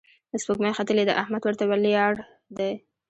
[0.41, 2.13] سپوږمۍ ختلې ده، احمد ورته ولياړ
[2.57, 2.71] دی